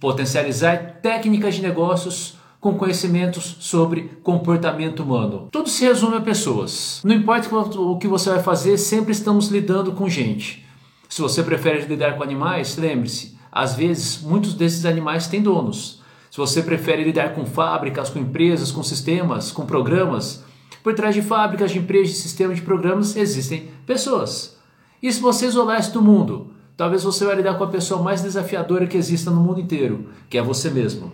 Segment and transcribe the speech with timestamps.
[0.00, 5.48] potencializar técnicas de negócios com conhecimentos sobre comportamento humano.
[5.52, 7.00] Tudo se resume a pessoas.
[7.04, 10.66] Não importa o que você vai fazer, sempre estamos lidando com gente.
[11.08, 16.02] Se você prefere lidar com animais, lembre-se, às vezes muitos desses animais têm donos.
[16.30, 20.44] Se você prefere lidar com fábricas, com empresas, com sistemas, com programas,
[20.82, 24.58] por trás de fábricas, de empresas, de sistemas, de programas existem pessoas.
[25.02, 28.86] E se você isolasse do mundo, talvez você vai lidar com a pessoa mais desafiadora
[28.86, 31.12] que exista no mundo inteiro, que é você mesmo.